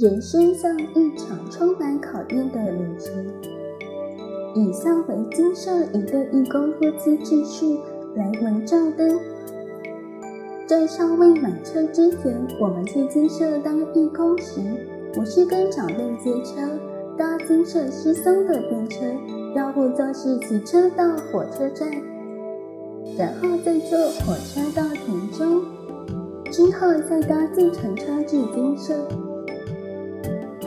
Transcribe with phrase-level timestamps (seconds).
[0.00, 3.12] 人生像一场充满考验的旅程。
[4.54, 7.80] 以下为金色一个义工夫妻自述
[8.14, 9.18] 来为照灯。
[10.68, 14.60] 在尚未买车之前，我们去金色当义工时，
[15.16, 16.60] 我是跟长辈借车，
[17.16, 19.04] 搭金色师兄的便车，
[19.56, 21.90] 要不就是骑车到火车站，
[23.16, 25.60] 然后再坐火车到田中，
[26.52, 28.94] 之后再搭计程车至金色。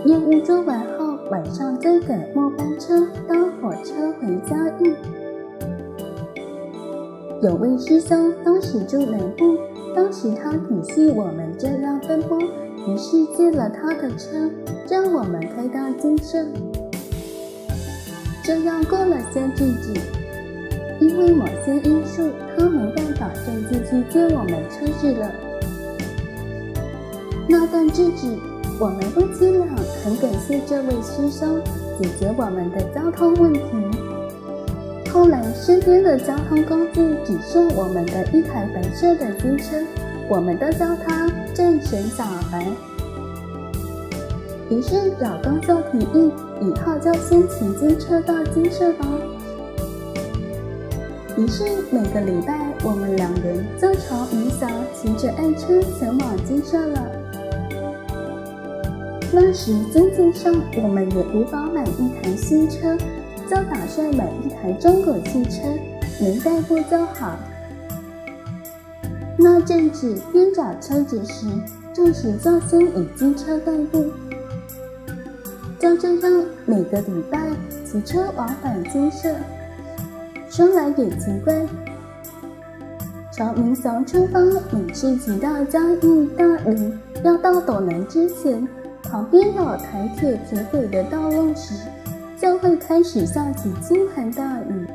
[0.04, 4.92] 业务做完后，晚上再赶末班车搭火车回嘉义。
[7.44, 9.58] 有位师兄当时住南部，
[9.96, 14.50] 当时他体恤我们这样奔波，于是借了他的车，
[14.90, 16.44] 让我们开到金色。
[18.44, 19.94] 这样过了些日子，
[21.00, 25.32] 因为某些因素，他没办法再继续借我们车子了。
[27.48, 28.51] 那段日子。
[28.82, 29.68] 我们夫妻俩
[30.04, 31.62] 很感谢这位师兄
[32.02, 33.62] 解决我们的交通问题。
[35.14, 39.78] 后来身边的交通工具只剩我们的一台白色的机车，
[40.28, 42.66] 我们都叫它“战神小白”。
[44.72, 49.06] 于是老公就提议，以后就先骑机车到金色吧。
[51.38, 57.11] 于是每个礼拜我们两人就从云霞骑着爱车前往金色了。
[59.34, 62.98] 那时经济上我们也无法买一台新车，
[63.50, 65.62] 就打算买一台中古汽车，
[66.20, 67.40] 能代步就好。
[69.38, 71.48] 那阵子边找车子时，
[71.94, 74.06] 这时就先以机车代步。
[75.80, 77.40] 就这样每个礼拜
[77.86, 79.34] 骑车往返金色。
[80.50, 81.66] 说来也奇怪，
[83.32, 88.68] 从民雄出发，每次骑到嘉义大林要到斗南之前。
[89.04, 91.74] 旁边有台铁铁轨的道路时，
[92.40, 94.88] 就会开始下起倾盆大雨。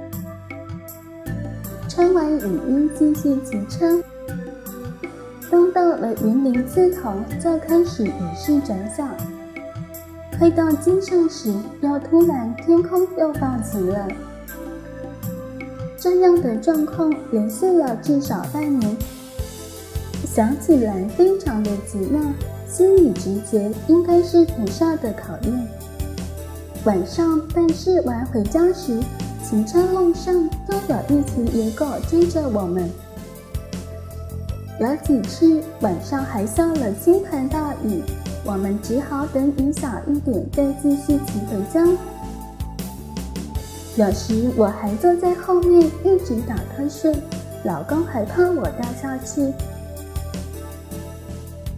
[1.89, 4.03] 穿完雨衣继续骑车，
[5.51, 9.07] 当到了云林刺头，就开始雨势转小。
[10.39, 14.07] 快到金色时，又突然天空又放晴了。
[15.99, 18.97] 这样的状况延续了至少半年，
[20.27, 22.21] 想起来非常的奇妙。
[22.69, 25.69] 心理直觉应该是菩萨的考验。
[26.85, 29.01] 晚上办事完回家时，
[29.43, 32.91] 骑车路上都有一群野狗追着我们。
[34.79, 38.03] 有几次晚上还下了倾盆大雨，
[38.45, 41.87] 我们只好等雨小一点再继续骑回家。
[43.97, 47.17] 有时我还坐在后面一直打瞌睡，
[47.65, 49.53] 老公还怕我掉下去。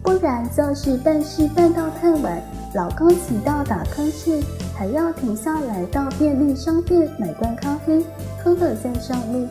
[0.08, 2.42] 不然就是办事办到太晚，
[2.72, 4.42] 老公骑到打瞌睡，
[4.74, 8.02] 还要停下来到便利商店买罐咖啡，
[8.42, 9.46] 喝了再上路。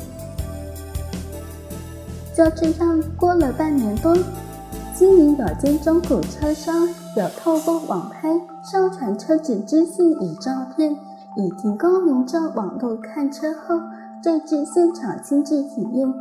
[2.33, 4.17] 就这样过了半年多，
[4.95, 8.27] 经营有间中古车商有透过网拍
[8.63, 10.91] 上传车子资讯与照片，
[11.35, 13.79] 以提供民众网络看车后
[14.23, 16.11] 再至现场亲自体验。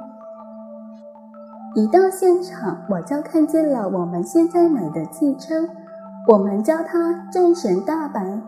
[1.77, 5.69] 一到现场，我就看见了我们现在买的汽车，
[6.27, 8.41] 我们叫它“战神大白”。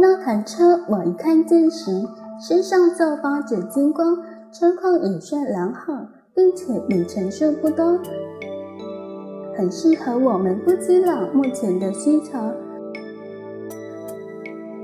[0.00, 2.08] 那台车我一看见时，
[2.40, 4.16] 身上就发着金光，
[4.50, 5.92] 车况也算良好，
[6.34, 7.98] 并且里程数不多，
[9.54, 12.38] 很适合我们夫妻俩目前的需求。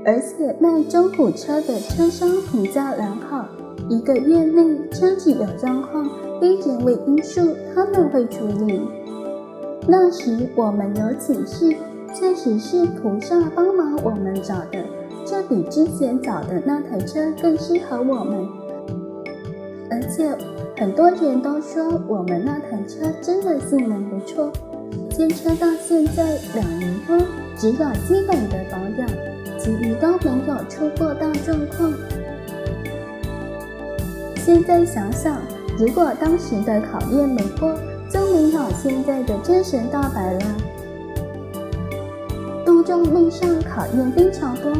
[0.05, 3.47] 而且卖中古车的车商评价良好，
[3.89, 6.09] 一个月内车子有状况。
[6.39, 8.79] 非人为因素，他们会处理。
[9.85, 11.75] 那时我们有启示，
[12.15, 14.81] 确实是菩萨帮忙我们找的，
[15.25, 18.47] 这比之前找的那台车更适合我们。
[19.91, 20.33] 而且
[20.77, 24.49] 很多人都说我们那台车真的性能不错，
[25.11, 27.17] 牵车到现在两年多，
[27.57, 27.75] 只有
[28.07, 28.77] 基本的保
[34.49, 35.37] 现在想想。
[35.77, 37.71] 如果当时的考验没过，
[38.09, 40.39] 就没有现在的真神大白了。
[42.65, 44.73] 度众路上考验非常多，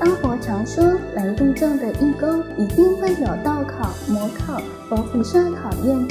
[0.00, 0.84] 阿婆常说，
[1.14, 6.08] 来度众的义工一定会有道考、魔考、佛菩萨考验。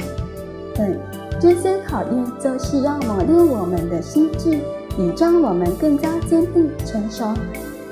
[0.74, 0.96] 对，
[1.38, 4.52] 这些考验就是要磨练我们的心智，
[4.96, 7.34] 以让我们更加坚定成熟，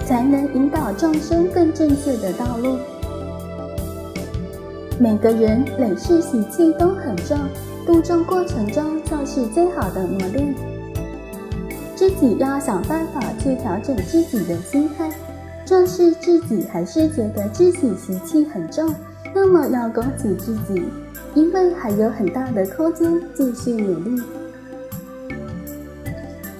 [0.06, 2.78] 才能引导众生更正确的道路。
[5.00, 7.38] 每个人累世习气都很重，
[7.86, 10.54] 度众过程中就是最好的磨练。
[11.94, 15.10] 自己要想办法去调整自己的心态。
[15.64, 18.94] 就是自己还是觉得自己习气很重，
[19.34, 20.82] 那么要恭喜自己，
[21.34, 24.22] 因为还有很大的空间继续努力。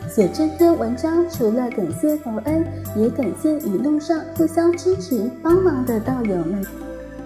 [0.07, 2.63] 写这篇文章，除了感谢佛恩，
[2.97, 6.63] 也感谢一路上互相支持、帮忙的道友们，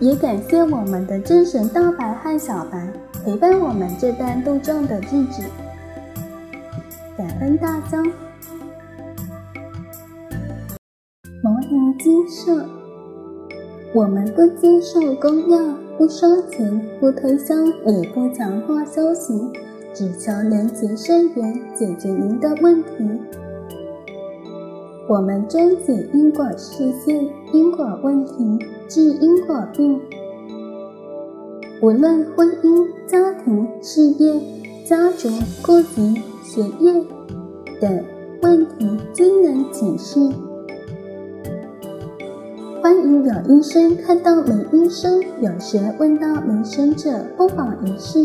[0.03, 2.93] 也感谢我们的真神大白和小白
[3.25, 5.45] 陪伴我们这段路中的日子。
[7.17, 8.03] 感恩大家。
[11.41, 12.67] 牟尼精舍，
[13.95, 17.55] 我们不接受供养，不收钱，不推销，
[17.87, 19.53] 也不强化修行。
[19.95, 22.91] 只求能结善缘，解决您的问题。
[25.09, 28.59] 我们专解因果事件、因果问题、
[28.95, 29.99] 治因果病。
[31.81, 34.39] 无论婚姻、家庭、事业、
[34.85, 35.31] 家族、
[35.65, 36.93] 国籍、学业
[37.81, 38.05] 等
[38.43, 40.21] 问题，均能解释。
[42.83, 48.21] 欢迎有医生看到没医生，有学问到没神者，不妨一试。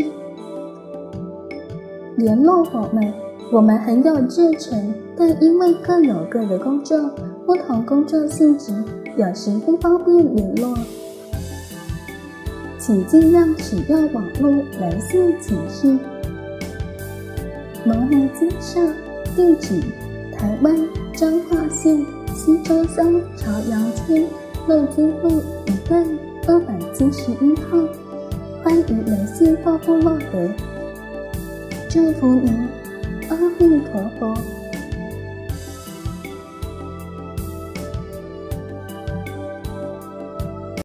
[2.16, 3.10] 联络我们，
[3.50, 7.10] 我们很有热忱，但因为各有各的工作，
[7.46, 8.70] 不同工作性质，
[9.18, 10.78] 有时不方便联络，
[12.78, 15.98] 请尽量使用网络来信请示。
[17.84, 18.80] 牟尼精舍
[19.34, 19.80] 地址：
[20.32, 20.72] 台湾
[21.14, 21.98] 彰化县
[22.32, 24.24] 溪州乡朝阳村
[24.68, 26.06] 乐金路一段
[26.46, 27.76] 二百七十一号，
[28.62, 30.48] 欢迎来信报部落格。
[31.88, 32.54] 祝福您，
[33.30, 34.57] 阿弥陀佛。